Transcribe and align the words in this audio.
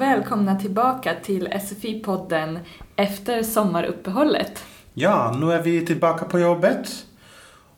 och 0.00 0.06
välkomna 0.06 0.56
tillbaka 0.56 1.14
till 1.22 1.48
SFI-podden 1.48 2.58
efter 2.96 3.42
sommaruppehållet. 3.42 4.64
Ja, 4.94 5.36
nu 5.40 5.52
är 5.52 5.62
vi 5.62 5.86
tillbaka 5.86 6.24
på 6.24 6.38
jobbet. 6.38 7.06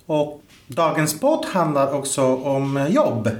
Och 0.06 0.42
dagens 0.66 1.20
podd 1.20 1.46
handlar 1.46 1.94
också 1.94 2.22
om 2.36 2.86
jobb. 2.90 3.30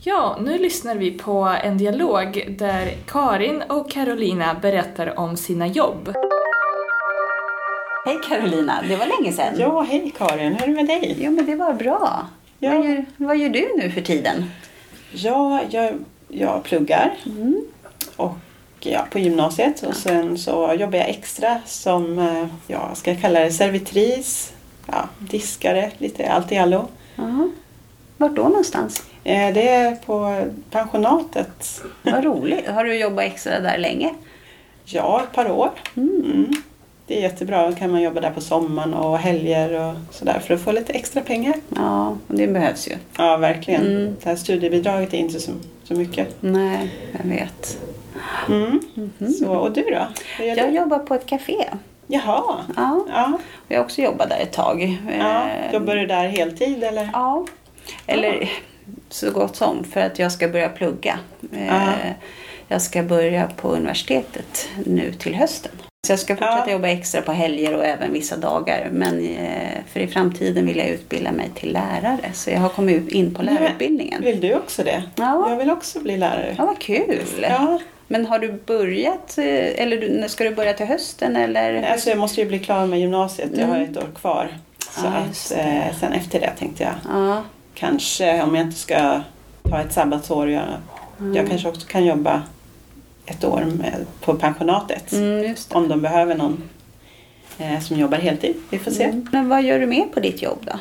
Ja, 0.00 0.38
nu 0.40 0.58
lyssnar 0.58 0.94
vi 0.94 1.10
på 1.10 1.56
en 1.62 1.78
dialog 1.78 2.56
där 2.58 2.94
Karin 3.06 3.62
och 3.68 3.90
Carolina 3.90 4.56
berättar 4.62 5.18
om 5.18 5.36
sina 5.36 5.66
jobb. 5.66 6.12
Hej 8.04 8.18
Carolina, 8.28 8.82
det 8.88 8.96
var 8.96 9.06
länge 9.06 9.32
sedan. 9.32 9.54
Ja, 9.58 9.80
hej 9.80 10.14
Karin, 10.18 10.54
hur 10.54 10.62
är 10.62 10.66
det 10.66 10.74
med 10.74 10.86
dig? 10.86 11.16
Jo, 11.20 11.32
men 11.32 11.46
det 11.46 11.54
var 11.54 11.72
bra. 11.72 12.26
Ja. 12.58 12.70
Vad, 12.70 12.86
gör, 12.86 13.04
vad 13.16 13.36
gör 13.36 13.48
du 13.48 13.68
nu 13.76 13.90
för 13.90 14.00
tiden? 14.00 14.44
Ja, 15.12 15.60
jag, 15.70 15.94
jag 16.28 16.62
pluggar 16.62 17.14
och, 18.18 18.34
ja, 18.80 19.06
på 19.10 19.18
gymnasiet 19.18 19.82
och 19.82 19.96
sen 19.96 20.38
så 20.38 20.74
jobbar 20.78 20.98
jag 20.98 21.08
extra 21.08 21.60
som, 21.66 22.18
eh, 22.18 22.46
ja, 22.66 22.94
ska 22.94 23.10
jag 23.12 23.20
kalla 23.20 23.40
det 23.40 23.50
servitris, 23.52 24.52
ja, 24.86 25.08
diskare, 25.18 25.90
lite 25.98 26.30
allt 26.30 26.52
i 26.52 26.56
allo. 26.58 26.88
Vart 28.16 28.36
då 28.36 28.42
någonstans? 28.42 29.02
Eh, 29.24 29.54
Det 29.54 29.68
är 29.68 29.94
på 29.96 30.44
pensionatet. 30.70 31.82
Vad 32.02 32.24
roligt. 32.24 32.68
Har 32.68 32.84
du 32.84 32.98
jobbat 33.00 33.24
extra 33.24 33.60
där 33.60 33.78
länge? 33.78 34.14
Ja, 34.84 35.22
ett 35.22 35.34
par 35.36 35.50
år. 35.50 35.70
Mm. 35.96 36.46
Det 37.06 37.18
är 37.18 37.22
jättebra. 37.22 37.70
Då 37.70 37.76
kan 37.76 37.90
man 37.90 38.02
jobba 38.02 38.20
där 38.20 38.30
på 38.30 38.40
sommaren 38.40 38.94
och 38.94 39.18
helger 39.18 39.72
och 39.88 39.94
sådär 40.14 40.40
för 40.46 40.54
att 40.54 40.60
få 40.60 40.72
lite 40.72 40.92
extra 40.92 41.20
pengar. 41.22 41.54
Ja, 41.76 42.16
det 42.28 42.46
behövs 42.46 42.88
ju. 42.88 42.92
Ja, 43.18 43.36
verkligen. 43.36 43.86
Mm. 43.86 44.16
Det 44.22 44.28
här 44.28 44.36
studiebidraget 44.36 45.14
är 45.14 45.18
inte 45.18 45.40
så, 45.40 45.52
så 45.84 45.94
mycket. 45.94 46.28
Nej, 46.40 46.90
jag 47.18 47.30
vet. 47.30 47.78
Mm. 48.48 48.80
Så, 49.38 49.48
och 49.52 49.72
du 49.72 49.82
då? 49.82 50.06
Jag 50.44 50.74
jobbar 50.74 50.98
på 50.98 51.14
ett 51.14 51.26
café. 51.26 51.64
Jaha. 52.06 52.64
Ja, 52.76 53.04
Ja. 53.08 53.38
jag 53.68 53.78
har 53.78 53.84
också 53.84 54.02
jobbat 54.02 54.28
där 54.28 54.38
ett 54.40 54.52
tag. 54.52 54.98
ja. 55.18 55.48
Eh, 55.48 55.72
Jobbar 55.74 55.96
du 55.96 56.06
där 56.06 56.28
heltid 56.28 56.84
eller? 56.84 57.08
Ja, 57.12 57.46
eller 58.06 58.50
så 59.08 59.30
gott 59.30 59.56
som 59.56 59.84
för 59.84 60.00
att 60.00 60.18
jag 60.18 60.32
ska 60.32 60.48
börja 60.48 60.68
plugga. 60.68 61.18
Eh, 61.52 61.66
Ja. 61.66 61.80
Jag 62.70 62.82
ska 62.82 63.02
börja 63.02 63.46
på 63.56 63.68
universitetet 63.68 64.68
nu 64.86 65.12
till 65.12 65.34
hösten. 65.34 65.72
Så 66.06 66.12
jag 66.12 66.18
ska 66.18 66.34
fortsätta 66.36 66.64
Ja. 66.66 66.72
jobba 66.72 66.88
extra 66.88 67.22
på 67.22 67.32
helger 67.32 67.76
och 67.76 67.84
även 67.84 68.12
vissa 68.12 68.36
dagar. 68.36 68.88
Men 68.92 69.26
eh, 69.36 69.78
för 69.92 70.00
i 70.00 70.06
framtiden 70.06 70.66
vill 70.66 70.76
jag 70.76 70.88
utbilda 70.88 71.32
mig 71.32 71.50
till 71.54 71.72
lärare. 71.72 72.30
Så 72.32 72.50
jag 72.50 72.58
har 72.60 72.68
kommit 72.68 73.08
in 73.08 73.34
på 73.34 73.42
lärarutbildningen. 73.42 74.22
Vill 74.22 74.40
du 74.40 74.54
också 74.54 74.82
det? 74.84 75.02
Ja. 75.16 75.50
Jag 75.50 75.56
vill 75.56 75.70
också 75.70 76.00
bli 76.00 76.16
lärare. 76.16 76.54
Ja, 76.58 76.66
vad 76.66 76.78
kul! 76.78 77.22
Ja. 77.42 77.78
Men 78.08 78.26
har 78.26 78.38
du 78.38 78.52
börjat, 78.66 79.38
eh, 79.38 79.44
eller 79.82 80.28
ska 80.28 80.44
du 80.44 80.54
börja 80.54 80.72
till 80.72 80.86
hösten 80.86 81.36
eller? 81.36 81.82
Alltså 81.92 82.08
jag 82.10 82.18
måste 82.18 82.40
ju 82.40 82.46
bli 82.48 82.58
klar 82.58 82.86
med 82.86 83.00
gymnasiet. 83.00 83.50
Jag 83.54 83.66
har 83.66 83.76
Mm. 83.76 83.90
ett 83.90 83.96
år 83.96 84.08
kvar. 84.20 84.48
Så 84.78 85.06
Ja, 85.06 85.10
att, 85.12 85.52
eh, 85.56 85.96
sen 86.00 86.12
efter 86.12 86.40
det 86.40 86.50
tänkte 86.58 86.82
jag 86.82 86.94
Ja, 87.14 87.42
kanske 87.74 88.42
om 88.42 88.54
jag 88.54 88.66
inte 88.66 88.78
ska 88.78 89.20
ta 89.70 89.80
ett 89.80 89.92
sabbatsår. 89.92 90.50
Jag, 90.50 90.64
Mm. 91.20 91.34
jag 91.34 91.48
kanske 91.48 91.68
också 91.68 91.86
kan 91.86 92.04
jobba 92.04 92.42
ett 93.26 93.44
år 93.44 93.64
med, 93.78 94.06
på 94.20 94.34
pensionatet. 94.34 95.12
mm. 95.12 95.54
Om 95.70 95.88
de 95.88 96.00
behöver 96.02 96.34
någon 96.34 96.62
eh, 97.58 97.80
som 97.80 97.98
jobbar 97.98 98.18
heltid. 98.18 98.56
Vi 98.70 98.78
får 98.78 98.90
se. 98.90 99.04
Mm. 99.04 99.28
Men 99.32 99.48
vad 99.48 99.62
gör 99.62 99.78
du 99.80 99.86
mer 99.86 100.04
på 100.14 100.20
ditt 100.20 100.42
jobb 100.42 100.58
då? 100.60 100.72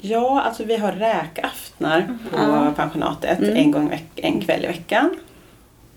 Ja, 0.00 0.40
alltså 0.42 0.64
vi 0.64 0.76
har 0.76 0.92
räkaftnar 0.92 2.00
på 2.30 2.36
Ja. 2.38 2.72
pensionatet 2.76 3.38
Mm. 3.38 3.56
en, 3.56 3.70
gång 3.70 4.00
en 4.16 4.40
kväll 4.40 4.64
i 4.64 4.66
veckan. 4.66 5.16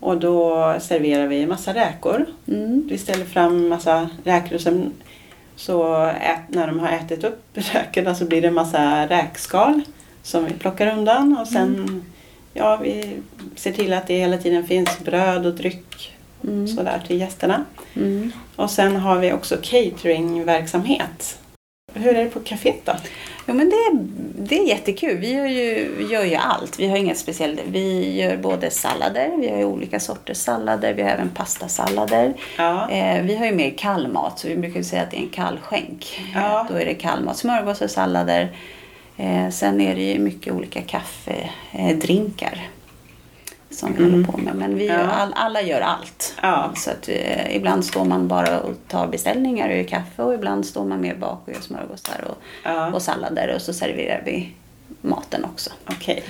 Och 0.00 0.18
då 0.20 0.74
serverar 0.80 1.26
vi 1.26 1.46
massa 1.46 1.74
räkor. 1.74 2.26
Mm. 2.48 2.86
Vi 2.90 2.98
ställer 2.98 3.24
fram 3.24 3.68
massa 3.68 4.08
räkor 4.24 4.54
och 4.54 4.60
sen 4.60 4.92
så 5.56 6.04
ät, 6.04 6.40
när 6.48 6.66
de 6.66 6.80
har 6.80 6.88
ätit 6.88 7.24
upp 7.24 7.42
räkorna 7.54 8.14
så 8.14 8.24
blir 8.24 8.42
det 8.42 8.50
massa 8.50 9.06
räkskal 9.06 9.80
som 10.22 10.44
vi 10.44 10.52
plockar 10.52 10.86
undan 10.98 11.36
och 11.40 11.48
sen 11.48 11.74
Mm. 11.74 12.02
ja, 12.54 12.76
vi 12.82 13.16
ser 13.56 13.72
till 13.72 13.92
att 13.92 14.06
det 14.06 14.18
hela 14.18 14.38
tiden 14.38 14.66
finns 14.66 14.98
bröd 14.98 15.46
och 15.46 15.54
dryck 15.54 16.16
Mm. 16.44 16.68
sådär 16.68 17.02
till 17.06 17.20
gästerna. 17.20 17.64
Mm. 17.96 18.32
Och 18.56 18.70
sen 18.70 18.96
har 18.96 19.18
vi 19.18 19.32
också 19.32 19.56
cateringverksamhet. 19.62 21.38
Hur 21.94 22.16
är 22.16 22.24
det 22.24 22.30
på 22.30 22.40
kaféet 22.40 22.80
då? 22.84 22.92
Jo 23.46 23.54
men 23.54 23.70
det, 23.70 23.76
är- 23.76 24.06
det 24.38 24.58
är 24.58 24.68
jättekul. 24.68 25.16
Vi 25.16 25.32
gör 25.32 25.46
ju, 25.46 25.90
gör 26.10 26.24
ju 26.24 26.34
allt. 26.34 26.78
Vi 26.80 26.88
har 26.88 26.96
inget 26.96 27.18
speciellt. 27.18 27.60
Vi 27.68 28.16
gör 28.22 28.36
både 28.36 28.70
sallader, 28.70 29.30
vi 29.38 29.48
har 29.50 29.56
ju 29.58 29.64
olika 29.64 30.00
sorters 30.00 30.36
sallader, 30.36 30.94
vi 30.94 31.02
har 31.02 31.10
även 31.10 31.28
pastasallader. 31.28 32.34
Ja. 32.58 32.90
Eh, 32.90 33.22
vi 33.22 33.36
har 33.36 33.46
ju 33.46 33.52
mer 33.52 33.70
kallmat, 33.78 34.38
så 34.38 34.48
vi 34.48 34.56
brukar 34.56 34.82
säga 34.82 35.02
att 35.02 35.10
det 35.10 35.16
är 35.16 35.22
en 35.22 35.28
kallskänk. 35.28 36.20
Ja. 36.34 36.66
Då 36.70 36.76
är 36.76 36.84
det 36.84 36.94
kallmat, 36.94 37.36
smörgåsar, 37.36 37.86
sallader. 37.88 38.48
Eh, 39.16 39.48
sen 39.50 39.80
är 39.80 39.94
det 39.94 40.02
ju 40.02 40.18
mycket 40.18 40.52
olika 40.52 40.80
kaffedrinkar 40.82 41.94
drinkar 41.96 42.68
som 43.80 43.92
vi 43.96 43.98
Mm. 44.04 44.12
håller 44.12 44.24
på 44.24 44.38
med. 44.38 44.54
Men 44.54 44.74
vi 44.74 44.86
Ja. 44.88 44.98
all, 44.98 45.32
alla 45.36 45.62
gör 45.62 45.80
allt. 45.80 46.34
Ja. 46.42 46.70
Så 46.76 46.90
att, 46.90 47.08
eh, 47.08 47.56
ibland 47.56 47.84
står 47.84 48.04
man 48.04 48.28
bara 48.28 48.60
och 48.60 48.72
tar 48.88 49.06
beställningar 49.06 49.68
och 49.70 49.76
gör 49.76 49.84
kaffe 49.84 50.22
och 50.22 50.34
ibland 50.34 50.66
står 50.66 50.84
man 50.84 51.00
mer 51.00 51.14
bak 51.14 51.42
och 51.46 51.52
gör 51.52 51.60
smörgåsar 51.60 52.24
och, 52.28 52.36
Ja. 52.64 52.92
och 52.92 53.02
sallader 53.02 53.54
och 53.54 53.62
så 53.62 53.72
serverar 53.72 54.22
vi 54.24 54.52
maten 55.00 55.44
också. 55.44 55.70
Okej. 55.90 56.22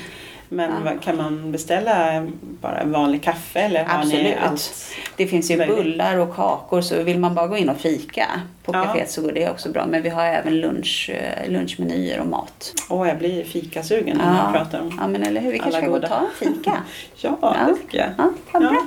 Men 0.53 0.71
Ja. 0.87 0.93
kan 1.05 1.17
man 1.17 1.53
beställa 1.53 2.27
bara 2.61 2.79
en 2.79 2.93
vanlig 2.93 3.23
kaffe 3.23 3.61
eller 3.61 3.85
har 3.85 3.99
ni 4.05 4.15
Absolut. 4.15 4.35
allt? 4.49 4.75
Det 5.17 5.27
finns 5.27 5.51
ju 5.51 5.57
Möjligt. 5.57 5.77
bullar 5.77 6.17
och 6.17 6.35
kakor 6.37 6.81
så 6.81 7.03
vill 7.03 7.19
man 7.19 7.35
bara 7.35 7.47
gå 7.47 7.57
in 7.57 7.69
och 7.69 7.77
fika 7.77 8.27
på 8.65 8.73
Ja. 8.75 8.83
kaféet 8.85 9.07
så 9.11 9.23
går 9.23 9.33
det 9.33 9.51
också 9.51 9.73
bra. 9.73 9.87
Men 9.87 10.03
vi 10.03 10.09
har 10.09 10.25
även 10.25 10.61
lunch, 10.61 11.11
eh, 11.15 11.51
lunchmenyer 11.51 12.21
och 12.21 12.27
mat. 12.27 12.73
Åh, 12.89 13.09
jag 13.09 13.19
blir 13.19 13.45
fikasugen 13.45 14.17
när 14.19 14.33
man 14.33 14.53
pratar 14.53 14.81
om 14.81 14.99
ja 15.01 15.09
men 15.09 15.23
eller 15.23 15.41
hur, 15.41 15.53
vi 15.53 15.59
kanske 15.59 15.81
ska 15.81 15.91
gå 15.91 15.97
och 15.97 16.03
ta 16.07 16.17
en 16.17 16.27
fika. 16.55 16.73
Ja, 17.17 17.39
Ja. 17.43 17.57
det 17.69 17.75
tycker 17.75 17.99
jag. 17.99 18.09
Ja, 18.19 18.33
vad 18.53 18.63
bra. 18.63 18.87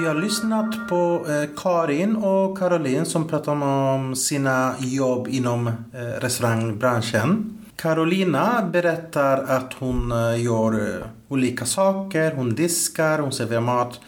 Vi 0.00 0.06
har 0.06 0.14
lyssnat 0.14 0.88
på 0.88 1.26
eh, 1.28 1.50
Karin 1.62 2.16
och 2.16 2.58
Caroline 2.58 3.04
som 3.06 3.28
pratar 3.28 3.52
om 3.52 4.16
sina 4.16 4.74
jobb 4.78 5.28
inom 5.30 5.66
eh, 5.66 6.20
restaurangbranschen. 6.20 7.58
Carolina 7.82 8.62
berättar 8.72 9.38
att 9.38 9.72
hon 9.72 10.12
eh, 10.12 10.42
gör 10.42 10.98
eh, 11.00 11.06
olika 11.28 11.64
saker. 11.64 12.32
Hon 12.32 12.54
diskar, 12.54 13.18
hon 13.18 13.32
serverar 13.32 13.60
mat. 13.60 14.00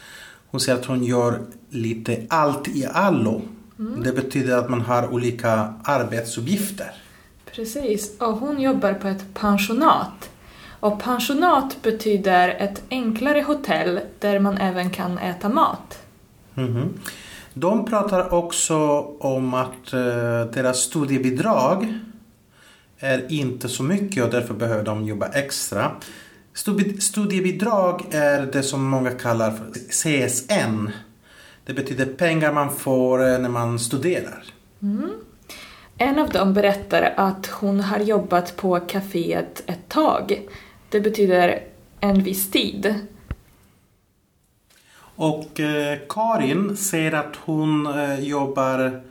Hon 0.50 0.60
säger 0.60 0.78
att 0.78 0.84
hon 0.84 1.04
gör 1.04 1.40
lite 1.70 2.26
allt 2.28 2.68
i 2.68 2.86
allo. 2.92 3.42
Det 3.76 4.12
betyder 4.12 4.56
att 4.56 4.70
man 4.70 4.80
har 4.80 5.12
olika 5.12 5.74
arbetsuppgifter. 5.84 6.90
Precis, 7.54 8.20
och 8.20 8.36
hon 8.36 8.60
jobbar 8.60 8.92
på 8.94 9.08
ett 9.08 9.34
pensionat. 9.34 10.30
Och 10.80 11.02
pensionat 11.02 11.76
betyder 11.82 12.48
ett 12.48 12.82
enklare 12.90 13.42
hotell 13.42 14.00
där 14.18 14.38
man 14.38 14.58
även 14.58 14.90
kan 14.90 15.18
äta 15.18 15.48
mat. 15.48 15.98
Mhm. 16.54 16.88
De 17.54 17.84
pratar 17.84 18.34
också 18.34 18.76
om 19.20 19.54
att 19.54 19.92
eh, 19.92 20.00
deras 20.52 20.78
studiebidrag 20.78 22.00
är 22.98 23.32
inte 23.32 23.68
så 23.68 23.82
mycket 23.82 24.24
och 24.24 24.30
därför 24.30 24.54
behöver 24.54 24.84
de 24.84 25.04
jobba 25.04 25.28
extra. 25.28 25.92
Studi- 26.54 27.00
Studiebidrag 27.00 28.06
är 28.10 28.46
det 28.52 28.62
som 28.62 28.84
många 28.84 29.10
kallar 29.10 29.50
för 29.50 29.66
CSN. 29.90 30.90
Det 31.64 31.74
betyder 31.74 32.06
pengar 32.06 32.52
man 32.52 32.76
får 32.76 33.32
eh, 33.32 33.38
när 33.38 33.48
man 33.48 33.78
studerar. 33.78 34.44
En 35.98 36.18
av 36.18 36.28
dem 36.28 36.54
berättar 36.54 37.14
att 37.16 37.46
hon 37.46 37.80
har 37.80 37.98
jobbat 37.98 38.56
på 38.56 38.80
kaféet 38.80 39.62
ett 39.66 39.88
tag. 39.88 40.48
Det 40.88 41.00
betyder 41.00 41.62
en 42.00 42.22
viss 42.22 42.50
tid. 42.50 42.94
Och 45.16 45.60
eh, 45.60 45.98
Karin 46.08 46.76
säger 46.76 47.12
att 47.12 47.36
hon 47.44 47.86
eh, 47.86 48.20
jobbar 48.20 49.02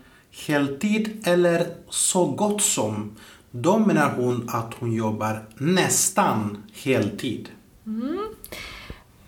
heltid 0.48 1.24
eller 1.28 1.66
så 1.90 2.26
gott 2.26 2.62
som. 2.62 3.16
Då 3.56 3.80
menar 3.80 4.10
hon 4.10 4.50
att 4.50 4.74
hon 4.80 4.94
jobbar 4.94 5.44
nästan 5.58 6.58
heltid. 6.84 7.50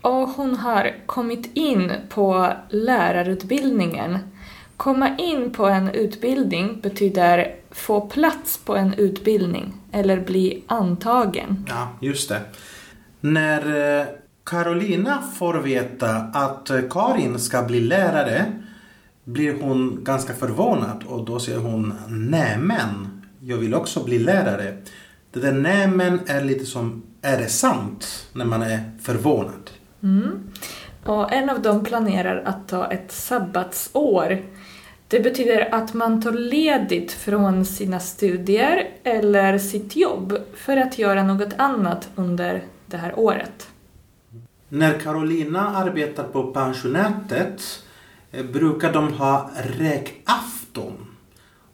Och 0.01 0.29
hon 0.29 0.55
har 0.55 0.93
kommit 1.05 1.49
in 1.53 1.91
på 2.09 2.53
lärarutbildningen. 2.69 4.17
Komma 4.77 5.17
in 5.17 5.51
på 5.51 5.65
en 5.65 5.89
utbildning 5.89 6.79
betyder 6.81 7.55
få 7.71 8.01
plats 8.01 8.57
på 8.57 8.75
en 8.75 8.93
utbildning 8.93 9.73
eller 9.91 10.19
bli 10.19 10.63
antagen. 10.67 11.65
Ja, 11.69 11.89
just 12.01 12.29
det. 12.29 12.41
När 13.21 13.99
eh, 13.99 14.05
Carolina 14.43 15.23
får 15.35 15.53
veta 15.53 16.15
att 16.15 16.69
eh, 16.69 16.81
Karin 16.89 17.39
ska 17.39 17.63
bli 17.63 17.81
lärare 17.81 18.45
blir 19.23 19.61
hon 19.61 19.99
ganska 20.03 20.33
förvånad 20.33 21.03
och 21.07 21.25
då 21.25 21.39
säger 21.39 21.59
hon 21.59 21.93
nämen, 22.07 23.21
jag 23.47 23.57
vill 23.57 23.73
också 23.73 24.03
bli 24.03 24.19
lärare. 24.19 24.77
Det 25.31 25.39
där 25.39 25.53
nämen 25.53 26.19
är 26.27 26.43
lite 26.43 26.65
som 26.65 27.03
är 27.21 27.37
det 27.37 27.49
sant 27.49 28.27
när 28.33 28.45
man 28.45 28.61
är 28.61 28.79
förvånad. 29.01 29.71
Mm. 30.03 30.39
Och 31.03 31.33
en 31.33 31.49
av 31.49 31.61
dem 31.61 31.83
planerar 31.83 32.43
att 32.45 32.67
ta 32.67 32.91
ett 32.91 33.11
sabbatsår. 33.11 34.41
Det 35.07 35.19
betyder 35.19 35.73
att 35.73 35.93
man 35.93 36.21
tar 36.21 36.31
ledigt 36.31 37.11
från 37.11 37.65
sina 37.65 37.99
studier 37.99 38.89
eller 39.03 39.57
sitt 39.57 39.95
jobb 39.95 40.37
för 40.55 40.77
att 40.77 40.97
göra 40.97 41.23
något 41.23 41.53
annat 41.57 42.09
under 42.15 42.63
det 42.85 42.97
här 42.97 43.19
året. 43.19 43.67
När 44.69 44.99
Carolina 44.99 45.75
arbetar 45.75 46.23
på 46.23 46.43
pensionatet 46.43 47.83
eh, 48.31 48.45
brukar 48.45 48.93
de 48.93 49.13
ha 49.13 49.51
räkafton. 49.77 51.14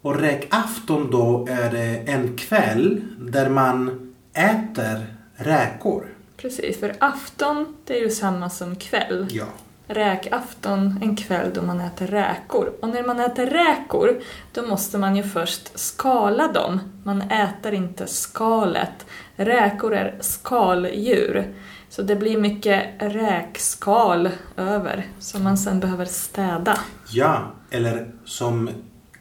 Och 0.01 0.19
räkafton 0.19 1.11
då 1.11 1.47
är 1.49 1.75
en 2.05 2.37
kväll 2.37 3.01
där 3.19 3.49
man 3.49 4.13
äter 4.33 5.05
räkor. 5.35 6.05
Precis, 6.37 6.79
för 6.79 6.95
afton 6.99 7.75
det 7.85 7.97
är 7.97 8.01
ju 8.01 8.09
samma 8.09 8.49
som 8.49 8.75
kväll. 8.75 9.27
Ja. 9.29 9.45
Räkafton, 9.87 10.99
en 11.01 11.15
kväll 11.15 11.51
då 11.53 11.61
man 11.61 11.81
äter 11.81 12.07
räkor. 12.07 12.73
Och 12.81 12.89
när 12.89 13.03
man 13.03 13.19
äter 13.19 13.45
räkor, 13.45 14.21
då 14.53 14.61
måste 14.61 14.97
man 14.97 15.15
ju 15.15 15.23
först 15.23 15.79
skala 15.79 16.47
dem. 16.47 16.79
Man 17.03 17.21
äter 17.21 17.73
inte 17.73 18.07
skalet. 18.07 19.05
Räkor 19.35 19.93
är 19.93 20.17
skaldjur. 20.19 21.53
Så 21.89 22.01
det 22.01 22.15
blir 22.15 22.37
mycket 22.37 22.83
räkskal 22.99 24.29
över 24.57 25.07
som 25.19 25.43
man 25.43 25.57
sen 25.57 25.79
behöver 25.79 26.05
städa. 26.05 26.77
Ja, 27.09 27.51
eller 27.69 28.11
som 28.25 28.69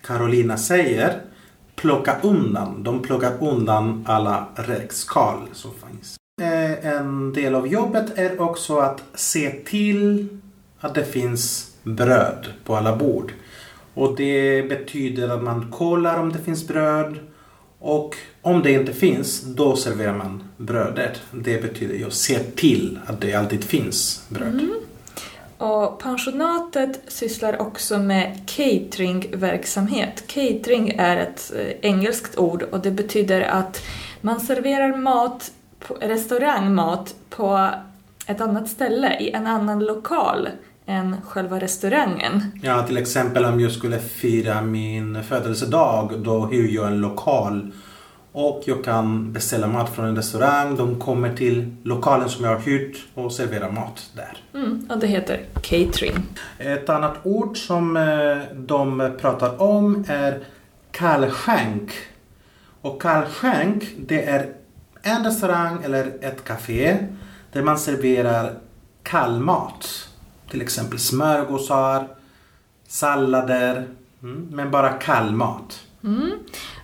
Carolina 0.02 0.56
säger, 0.56 1.20
plocka 1.76 2.16
undan. 2.22 2.82
De 2.82 3.02
plockar 3.02 3.32
undan 3.40 4.04
alla 4.08 4.48
räkskal 4.54 5.48
som 5.52 5.70
finns. 5.70 6.16
Eh, 6.42 6.86
en 6.86 7.32
del 7.32 7.54
av 7.54 7.66
jobbet 7.66 8.18
är 8.18 8.40
också 8.40 8.78
att 8.78 9.02
se 9.14 9.50
till 9.50 10.28
att 10.80 10.94
det 10.94 11.04
finns 11.04 11.74
bröd 11.82 12.46
på 12.64 12.76
alla 12.76 12.96
bord. 12.96 13.32
Och 13.94 14.16
det 14.16 14.68
betyder 14.68 15.28
att 15.28 15.42
man 15.42 15.70
kollar 15.70 16.18
om 16.18 16.32
det 16.32 16.38
finns 16.38 16.68
bröd. 16.68 17.18
Och 17.78 18.16
om 18.42 18.62
det 18.62 18.72
inte 18.72 18.92
finns, 18.92 19.42
då 19.42 19.76
serverar 19.76 20.16
man 20.16 20.42
brödet. 20.56 21.20
Det 21.32 21.62
betyder 21.62 21.94
ju 21.94 22.10
se 22.10 22.38
till 22.38 22.98
att 23.06 23.20
det 23.20 23.34
alltid 23.34 23.64
finns 23.64 24.24
bröd. 24.28 24.48
Mm. 24.54 24.74
Och 25.60 25.98
pensionatet 25.98 27.00
sysslar 27.08 27.60
också 27.60 27.98
med 27.98 28.40
cateringverksamhet. 28.46 30.24
Catering 30.26 30.94
är 30.98 31.16
ett 31.16 31.52
eh, 31.56 31.90
engelskt 31.90 32.38
ord 32.38 32.62
och 32.62 32.80
det 32.80 32.90
betyder 32.90 33.40
att 33.40 33.82
man 34.20 34.40
serverar 34.40 34.96
mat, 34.96 35.50
restaurangmat 36.00 37.14
på 37.30 37.70
ett 38.26 38.40
annat 38.40 38.68
ställe, 38.68 39.20
i 39.20 39.30
en 39.30 39.46
annan 39.46 39.84
lokal 39.84 40.48
än 40.86 41.16
själva 41.22 41.60
restaurangen. 41.60 42.42
Ja, 42.62 42.86
till 42.86 42.96
exempel 42.96 43.44
om 43.44 43.60
jag 43.60 43.72
skulle 43.72 43.98
fira 43.98 44.62
min 44.62 45.24
födelsedag, 45.24 46.12
då 46.18 46.46
hyr 46.46 46.74
jag 46.74 46.86
en 46.86 47.00
lokal. 47.00 47.72
Och 48.32 48.62
jag 48.64 48.84
kan 48.84 49.32
beställa 49.32 49.66
mat 49.66 49.94
från 49.94 50.04
en 50.06 50.16
restaurang. 50.16 50.76
De 50.76 51.00
kommer 51.00 51.36
till 51.36 51.76
lokalen 51.82 52.28
som 52.28 52.44
jag 52.44 52.52
har 52.52 52.60
hyrt 52.60 53.06
och 53.14 53.32
serverar 53.32 53.70
mat 53.70 54.10
där. 54.16 54.36
Mm, 54.54 54.86
och 54.90 54.98
det 54.98 55.06
heter 55.06 55.44
catering. 55.62 56.16
Ett 56.58 56.88
annat 56.88 57.16
ord 57.22 57.56
som 57.66 57.96
eh, 57.96 58.56
de 58.56 59.10
pratar 59.20 59.62
om 59.62 60.04
är 60.08 60.44
kallskänk. 60.90 61.92
Och 62.80 63.02
kallskänk, 63.02 63.84
det 63.98 64.24
är 64.24 64.52
en 65.02 65.24
restaurang 65.24 65.82
eller 65.84 66.12
ett 66.20 66.44
café 66.44 66.96
där 67.52 67.62
man 67.62 67.78
serverar 67.78 68.54
kallmat. 69.02 70.08
Till 70.50 70.62
exempel 70.62 70.98
smörgåsar, 70.98 72.08
sallader, 72.86 73.88
mm, 74.22 74.48
men 74.50 74.70
bara 74.70 74.92
kallmat. 74.92 75.80
Mm. 76.04 76.30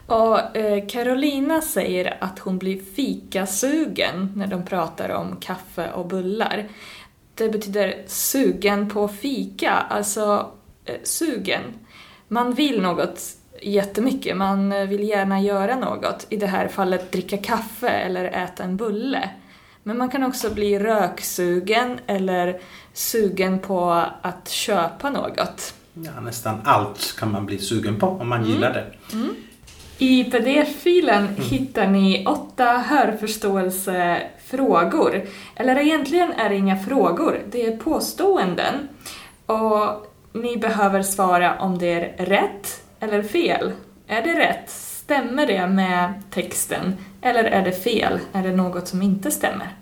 Och 0.07 0.57
eh, 0.57 0.87
Carolina 0.87 1.61
säger 1.61 2.17
att 2.21 2.39
hon 2.39 2.59
blir 2.59 2.81
fikasugen 2.95 4.33
när 4.37 4.47
de 4.47 4.65
pratar 4.65 5.09
om 5.09 5.37
kaffe 5.37 5.93
och 5.93 6.07
bullar. 6.07 6.69
Det 7.35 7.49
betyder 7.49 8.03
sugen 8.07 8.89
på 8.89 9.09
fika, 9.09 9.71
alltså 9.71 10.51
eh, 10.85 10.95
sugen. 11.03 11.63
Man 12.29 12.55
vill 12.55 12.83
något 12.83 13.21
jättemycket, 13.63 14.37
man 14.37 14.73
eh, 14.73 14.87
vill 14.87 15.09
gärna 15.09 15.41
göra 15.41 15.77
något. 15.77 16.27
I 16.29 16.37
det 16.37 16.47
här 16.47 16.69
fallet 16.69 17.13
dricka 17.13 17.37
kaffe 17.37 17.89
eller 17.89 18.25
äta 18.25 18.65
en 18.65 18.77
bulle. 18.77 19.31
Men 19.83 19.99
man 19.99 20.11
kan 20.11 20.23
också 20.23 20.55
bli 20.55 20.79
röksugen 20.79 21.99
eller 22.07 22.61
sugen 22.93 23.59
på 23.59 24.05
att 24.23 24.49
köpa 24.49 25.11
något. 25.11 25.75
Ja, 25.95 26.21
nästan 26.21 26.61
allt 26.65 27.17
kan 27.19 27.33
man 27.33 27.47
bli 27.47 27.59
sugen 27.59 27.97
på 27.99 28.07
om 28.07 28.29
man 28.29 28.45
gillar 28.45 28.73
det. 28.73 28.87
I 29.99 30.25
pdf-filen 30.25 31.29
hittar 31.37 31.87
ni 31.87 32.27
åtta 32.27 32.65
hörförståelsefrågor. 32.65 35.23
Eller 35.55 35.79
egentligen 35.79 36.33
är 36.33 36.49
det 36.49 36.57
inga 36.57 36.79
frågor, 36.79 37.43
det 37.51 37.67
är 37.67 37.77
påståenden. 37.77 38.89
Och 39.47 40.07
ni 40.33 40.57
behöver 40.57 41.03
svara 41.03 41.59
om 41.59 41.79
det 41.79 41.93
är 41.93 42.27
rätt 42.27 42.83
eller 43.01 43.23
fel. 43.23 43.73
Är 44.07 44.23
det 44.23 44.39
rätt? 44.39 44.71
Stämmer 44.71 45.47
det 45.47 45.67
med 45.67 46.23
texten? 46.31 46.95
Eller 47.21 47.45
är 47.45 47.65
det 47.65 47.73
fel? 47.73 48.19
Är 48.33 48.43
det 48.43 48.57
något 48.57 48.89
som 48.89 49.03
inte 49.03 49.31
stämmer? 49.31 49.77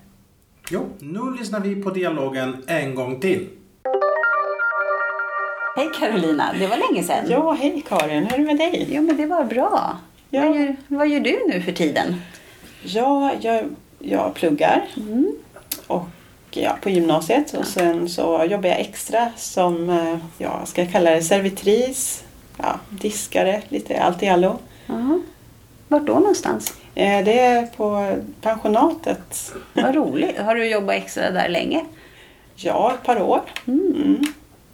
Jo, 0.70 0.88
nu 0.98 1.36
lyssnar 1.38 1.60
vi 1.60 1.82
på 1.82 1.90
dialogen 1.90 2.64
en 2.66 2.94
gång 2.94 3.20
till. 3.20 3.48
Hej 5.76 5.90
Carolina, 5.98 6.52
det 6.58 6.66
var 6.66 6.76
länge 6.76 7.02
sedan. 7.02 7.24
Ja, 7.30 7.52
hej 7.52 7.84
Karin. 7.88 8.26
Hur 8.26 8.34
är 8.34 8.38
det 8.38 8.44
med 8.44 8.56
dig? 8.56 8.86
Jo, 8.90 9.02
men 9.02 9.16
det 9.16 9.26
var 9.26 9.44
bra. 9.44 9.98
Ja. 10.30 10.40
Vad, 10.48 10.56
gör, 10.56 10.76
vad 10.88 11.08
gör 11.08 11.20
du 11.20 11.46
nu 11.48 11.60
för 11.62 11.72
tiden? 11.72 12.14
Ja, 12.84 13.32
jag, 13.40 13.64
jag 13.98 14.34
pluggar 14.34 14.84
och, 15.86 16.04
ja, 16.50 16.76
på 16.82 16.90
gymnasiet 16.90 17.54
och 17.54 17.66
sen 17.66 18.08
så 18.08 18.44
jobbar 18.50 18.68
jag 18.68 18.80
extra 18.80 19.28
som, 19.36 19.90
eh, 19.90 20.16
ja, 20.38 20.66
ska 20.66 20.82
jag 20.82 20.92
kalla 20.92 21.10
det 21.10 21.22
servitris, 21.22 22.24
ja, 22.58 22.78
diskare, 22.90 23.62
lite 23.68 24.02
allt 24.02 24.22
i 24.22 24.28
allo. 24.28 24.58
Ja. 24.86 25.20
Vart 25.88 26.06
då 26.06 26.14
någonstans? 26.14 26.74
Eh, 26.94 27.24
Det 27.24 27.38
är 27.40 27.66
på 27.66 28.16
pensionatet. 28.40 29.52
Vad 29.72 29.94
roligt. 29.94 30.38
Har 30.38 30.54
du 30.54 30.66
jobbat 30.70 30.94
extra 30.96 31.30
där 31.30 31.48
länge? 31.48 31.84
Ja, 32.56 32.92
ett 32.94 33.06
par 33.06 33.22
år. 33.22 33.40
Mm. 33.66 34.22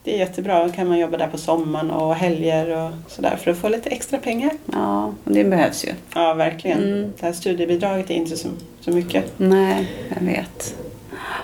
Det 0.04 0.14
är 0.14 0.18
jättebra. 0.18 0.66
Då 0.66 0.72
kan 0.72 0.88
man 0.88 0.98
jobba 0.98 1.16
där 1.16 1.26
på 1.26 1.38
sommaren 1.38 1.90
och 1.90 2.14
helger 2.14 2.76
och 2.84 2.90
sådär 3.10 3.36
för 3.36 3.50
att 3.50 3.58
få 3.58 3.68
lite 3.68 3.90
extra 3.90 4.18
pengar. 4.18 4.50
Ja, 4.72 5.04
och 5.24 5.32
det 5.32 5.44
behövs 5.44 5.84
ju. 5.84 5.92
Ja, 6.14 6.34
verkligen. 6.34 6.78
Mm. 6.82 7.12
Det 7.20 7.26
här 7.26 7.32
studiebidraget 7.32 8.10
är 8.10 8.14
inte 8.14 8.36
så, 8.36 8.48
så 8.80 8.90
mycket. 8.90 9.24
Nej, 9.36 9.90
jag 10.14 10.26
vet. 10.26 10.74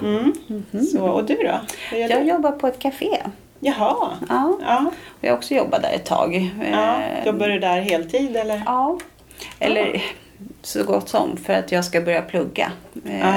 Mm. 0.00 0.32
Så, 0.92 1.08
och 1.08 1.24
du 1.24 1.34
då? 1.34 1.60
Jag 1.96 2.10
du? 2.10 2.28
jobbar 2.28 2.52
på 2.52 2.66
ett 2.66 2.78
café. 2.78 3.16
Jaha. 3.60 4.08
Ja, 4.28 4.58
Ja. 4.60 4.90
jag 5.20 5.30
har 5.30 5.36
också 5.36 5.54
jobbat 5.54 5.82
där 5.82 5.92
ett 5.92 6.04
tag. 6.04 6.50
ja. 6.72 7.00
Eh, 7.02 7.26
Jobbar 7.26 7.48
du 7.48 7.58
där 7.58 7.80
heltid 7.80 8.36
eller? 8.36 8.62
Ja, 8.66 8.98
eller 9.58 9.86
Ja. 9.94 10.00
så 10.62 10.84
gott 10.84 11.08
som 11.08 11.36
för 11.36 11.52
att 11.52 11.72
jag 11.72 11.84
ska 11.84 12.00
börja 12.00 12.22
plugga. 12.22 12.72
Eh, 13.04 13.20
Ja. 13.20 13.34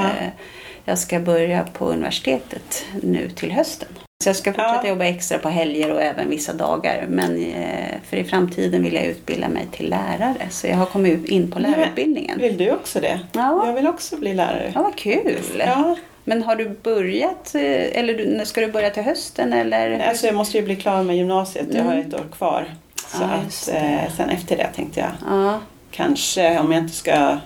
Jag 0.84 0.98
ska 0.98 1.18
börja 1.20 1.66
på 1.72 1.86
universitetet 1.86 2.84
nu 3.02 3.30
till 3.30 3.52
hösten. 3.52 3.88
Så 4.22 4.28
jag 4.28 4.36
ska 4.36 4.52
fortsätta 4.52 4.80
Ja. 4.82 4.88
jobba 4.88 5.04
extra 5.04 5.38
på 5.38 5.48
helger 5.48 5.92
och 5.92 6.02
även 6.02 6.30
vissa 6.30 6.52
dagar. 6.52 7.06
Men 7.08 7.44
eh, 7.54 7.94
för 8.10 8.16
i 8.16 8.24
framtiden 8.24 8.82
vill 8.82 8.94
jag 8.94 9.04
utbilda 9.04 9.48
mig 9.48 9.66
till 9.72 9.90
lärare. 9.90 10.46
Så 10.50 10.66
jag 10.66 10.76
har 10.76 10.86
kommit 10.86 11.28
in 11.28 11.50
på 11.50 11.58
lärarutbildningen. 11.58 12.38
Vill 12.40 12.56
du 12.56 12.70
också 12.72 13.00
det? 13.00 13.20
Ja. 13.32 13.66
Jag 13.66 13.72
vill 13.74 13.86
också 13.86 14.16
bli 14.16 14.34
lärare. 14.34 14.72
Ja, 14.74 14.82
vad 14.82 14.96
kul! 14.96 15.38
Ja. 15.58 15.96
Men 16.24 16.42
har 16.42 16.56
du 16.56 16.68
börjat, 16.68 17.54
eh, 17.54 17.62
eller 17.98 18.44
ska 18.44 18.60
du 18.60 18.72
börja 18.72 18.90
till 18.90 19.02
hösten 19.02 19.52
eller? 19.52 19.98
Alltså 20.08 20.26
jag 20.26 20.34
måste 20.34 20.58
ju 20.58 20.64
bli 20.64 20.76
klar 20.76 21.02
med 21.02 21.16
gymnasiet. 21.16 21.66
Jag 21.70 21.84
har 21.84 21.92
Mm. 21.92 22.08
ett 22.08 22.14
år 22.14 22.26
kvar. 22.36 22.64
Så 22.94 23.22
Ja, 23.22 23.26
att, 23.26 23.68
eh, 23.82 24.12
sen 24.16 24.30
efter 24.30 24.56
det 24.56 24.66
tänkte 24.76 25.00
jag 25.00 25.10
Ja, 25.30 25.58
kanske 25.90 26.58
om 26.58 26.72
jag 26.72 26.82
inte 26.82 26.94
ska 26.96 27.36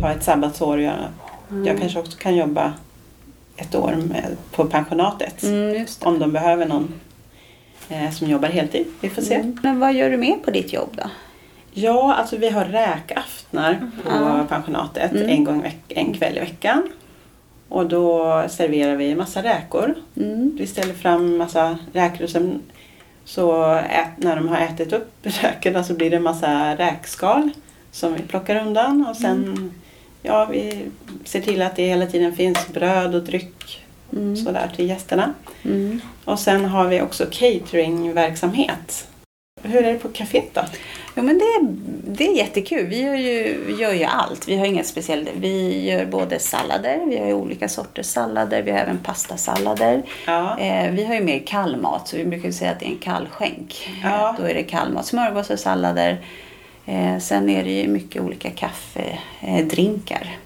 ta 0.00 0.10
ett 0.10 0.22
sabbatsår. 0.24 0.80
Jag, 0.80 0.94
Mm. 1.50 1.66
jag 1.66 1.78
kanske 1.80 1.98
också 1.98 2.18
kan 2.18 2.36
jobba 2.36 2.72
ett 3.56 3.74
år 3.74 3.94
med, 4.08 4.36
på 4.50 4.64
pensionatet. 4.64 5.42
mm. 5.42 5.86
Om 6.00 6.18
de 6.18 6.32
behöver 6.32 6.66
någon 6.66 6.94
eh, 7.88 8.10
som 8.10 8.30
jobbar 8.30 8.48
heltid. 8.48 8.86
Vi 9.00 9.10
får 9.10 9.22
se. 9.22 9.34
Mm. 9.34 9.58
Men 9.62 9.80
vad 9.80 9.92
gör 9.94 10.10
du 10.10 10.16
mer 10.16 10.36
på 10.36 10.50
ditt 10.50 10.72
jobb 10.72 10.90
då? 10.96 11.10
Ja, 11.72 12.14
alltså 12.14 12.36
vi 12.36 12.48
har 12.50 12.64
räkaftnar 12.64 13.74
på 14.04 14.10
Ja. 14.10 14.46
pensionatet 14.48 15.12
Mm. 15.12 15.28
en, 15.28 15.44
gång 15.44 15.72
en 15.88 16.14
kväll 16.14 16.36
i 16.36 16.40
veckan. 16.40 16.88
Och 17.68 17.86
då 17.86 18.44
serverar 18.48 18.96
vi 18.96 19.14
massa 19.14 19.42
räkor. 19.42 19.94
Mm. 20.16 20.56
Vi 20.58 20.66
ställer 20.66 20.94
fram 20.94 21.36
massa 21.36 21.78
räkor 21.92 22.24
och 22.24 22.30
sen 22.30 22.60
så 23.24 23.72
ät, 23.74 24.08
när 24.16 24.36
de 24.36 24.48
har 24.48 24.56
ätit 24.56 24.92
upp 24.92 25.10
räkorna 25.22 25.84
så 25.84 25.94
blir 25.94 26.10
det 26.10 26.20
massa 26.20 26.76
räkskal 26.76 27.50
som 27.90 28.14
vi 28.14 28.22
plockar 28.22 28.66
undan 28.66 29.06
och 29.10 29.16
sen 29.16 29.72
ja, 30.24 30.44
vi 30.44 30.86
ser 31.24 31.40
till 31.40 31.62
att 31.62 31.76
det 31.76 31.86
hela 31.86 32.06
tiden 32.06 32.32
finns 32.32 32.68
bröd 32.68 33.14
och 33.14 33.22
dryck 33.22 33.84
sådär 34.44 34.70
till 34.76 34.88
gästerna. 34.88 35.34
Mm. 35.64 36.00
Och 36.24 36.38
sen 36.38 36.64
har 36.64 36.88
vi 36.88 37.02
också 37.02 37.26
cateringverksamhet. 37.30 39.08
Hur 39.62 39.84
är 39.84 39.92
det 39.92 39.98
på 39.98 40.08
kaféet 40.08 40.50
då? 40.52 40.60
Jo 41.16 41.22
men 41.22 41.38
det, 41.38 41.58
det 42.12 42.26
är 42.26 42.36
jättekul. 42.36 42.86
Vi 42.86 43.02
gör 43.02 43.14
ju, 43.14 43.64
gör 43.78 43.92
ju 43.92 44.04
allt. 44.04 44.48
Vi 44.48 44.56
har 44.56 44.66
inget 44.66 44.86
speciellt. 44.86 45.28
Vi 45.36 45.86
gör 45.90 46.06
både 46.06 46.38
sallader, 46.38 47.06
vi 47.06 47.18
har 47.18 47.26
ju 47.26 47.32
olika 47.32 47.68
sorters 47.68 48.06
sallader, 48.06 48.62
vi 48.62 48.70
har 48.70 48.78
även 48.78 48.98
pastasallader. 48.98 50.02
Ja. 50.26 50.58
Eh, 50.58 50.90
vi 50.90 51.04
har 51.04 51.14
ju 51.14 51.20
mer 51.20 51.38
kallmat 51.46 52.08
så 52.08 52.16
vi 52.16 52.24
brukar 52.24 52.50
säga 52.50 52.70
att 52.70 52.80
det 52.80 52.86
är 52.86 52.90
en 52.90 52.98
kallskänk. 52.98 53.90
Ja. 54.02 54.34
Då 54.38 54.44
är 54.44 54.54
det 54.54 54.62
kallmat, 54.62 55.06
smörgåsar, 55.06 55.56
sallader. 55.56 56.18
Eh, 56.86 57.18
sen 57.18 57.48
är 57.50 57.64
det 57.64 57.70
ju 57.70 57.88
mycket 57.88 58.22
olika 58.22 58.50
kaffedrinkar 58.50 60.36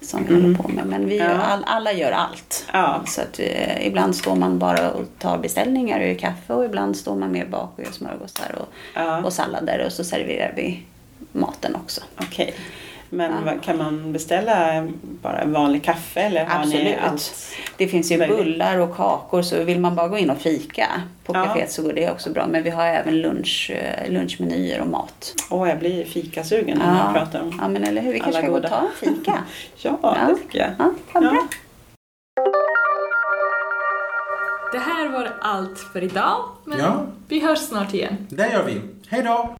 som 0.00 0.24
vi 0.28 0.34
håller 0.34 0.54
på 0.54 0.68
med. 0.68 0.86
Men 0.86 1.08
vi 1.08 1.16
gör 1.16 1.24
Mm. 1.26 1.36
Ja. 1.38 1.42
all, 1.44 1.64
alla 1.66 1.92
gör 1.92 2.12
allt. 2.12 2.66
Ja. 2.72 3.02
Så 3.06 3.20
att, 3.20 3.38
eh, 3.38 3.86
ibland 3.86 4.16
står 4.16 4.36
man 4.36 4.58
bara 4.58 4.90
och 4.90 5.04
tar 5.18 5.38
beställningar 5.38 6.00
och 6.00 6.06
gör 6.06 6.14
kaffe 6.14 6.52
och 6.54 6.64
ibland 6.64 6.96
står 6.96 7.16
man 7.16 7.32
mer 7.32 7.46
bak 7.46 7.72
och 7.76 7.84
gör 7.84 7.92
smörgåsar 7.92 8.54
och, 8.58 8.68
Ja. 8.94 9.22
och 9.24 9.32
sallader 9.32 9.84
och 9.86 9.92
så 9.92 10.04
serverar 10.04 10.52
vi 10.56 10.82
maten 11.32 11.74
också. 11.76 12.00
Okej. 12.20 12.54
Men 13.10 13.32
Ja. 13.46 13.52
kan 13.64 13.78
man 13.78 14.12
beställa 14.12 14.86
bara 15.22 15.44
vanlig 15.44 15.84
kaffe 15.84 16.20
eller 16.20 16.44
har 16.44 16.58
ni 16.58 16.64
Absolut. 16.76 16.96
allt? 17.10 17.34
Det 17.76 17.88
finns 17.88 18.12
ju 18.12 18.18
Möjligt. 18.18 18.36
bullar 18.36 18.78
och 18.78 18.96
kakor 18.96 19.42
så 19.42 19.64
vill 19.64 19.80
man 19.80 19.94
bara 19.94 20.08
gå 20.08 20.18
in 20.18 20.30
och 20.30 20.38
fika 20.38 20.86
på 21.24 21.34
Ja. 21.36 21.44
kaféet 21.44 21.66
så 21.72 21.82
går 21.82 21.92
det 21.92 22.10
också 22.10 22.30
bra. 22.30 22.46
Men 22.46 22.62
vi 22.62 22.70
har 22.70 22.84
även 22.86 23.20
lunch, 23.20 23.70
eh, 23.74 24.10
lunchmenyer 24.12 24.80
och 24.80 24.86
mat. 24.86 25.34
Åh, 25.50 25.68
jag 25.68 25.78
blir 25.78 26.04
fikasugen 26.04 26.78
när 26.78 26.86
man 26.94 27.14
pratar 27.14 27.40
om 27.40 27.58
ja 27.60 27.68
men 27.68 27.84
eller 27.84 28.02
hur, 28.02 28.12
vi 28.12 28.20
kanske 28.20 28.42
ska 28.42 28.50
gå 28.50 28.56
och 28.56 28.62
ta 28.68 28.76
en 28.78 28.88
fika. 29.14 29.38
Ja, 29.76 29.98
Ja. 30.02 30.16
det 30.28 30.34
tycker 30.34 30.58
jag. 30.58 30.70
Ja, 31.14 31.20
bra. 31.20 31.30
Ja. 31.32 31.46
Det 34.72 34.78
här 34.78 35.08
var 35.08 35.32
allt 35.40 35.78
för 35.92 36.04
idag, 36.04 36.44
men 36.64 36.78
Ja. 36.78 37.06
vi 37.28 37.40
hörs 37.40 37.58
snart 37.58 37.94
igen. 37.94 38.26
Det 38.28 38.52
gör 38.52 38.64
vi. 38.64 38.80
Hej 39.08 39.22
då! 39.22 39.56